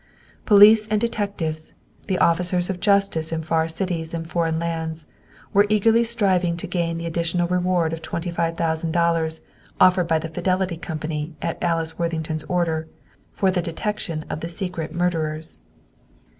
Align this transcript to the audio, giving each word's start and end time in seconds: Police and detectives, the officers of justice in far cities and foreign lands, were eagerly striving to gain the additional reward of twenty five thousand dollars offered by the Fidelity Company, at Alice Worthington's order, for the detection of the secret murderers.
Police 0.47 0.87
and 0.87 0.99
detectives, 0.99 1.75
the 2.07 2.17
officers 2.17 2.71
of 2.71 2.79
justice 2.79 3.31
in 3.31 3.43
far 3.43 3.67
cities 3.67 4.15
and 4.15 4.27
foreign 4.27 4.57
lands, 4.57 5.05
were 5.53 5.67
eagerly 5.69 6.03
striving 6.03 6.57
to 6.57 6.65
gain 6.65 6.97
the 6.97 7.05
additional 7.05 7.47
reward 7.47 7.93
of 7.93 8.01
twenty 8.01 8.31
five 8.31 8.57
thousand 8.57 8.93
dollars 8.93 9.41
offered 9.79 10.07
by 10.07 10.17
the 10.17 10.27
Fidelity 10.29 10.77
Company, 10.77 11.35
at 11.39 11.61
Alice 11.63 11.99
Worthington's 11.99 12.45
order, 12.45 12.87
for 13.31 13.51
the 13.51 13.61
detection 13.61 14.25
of 14.27 14.39
the 14.39 14.49
secret 14.49 14.91
murderers. 14.91 15.59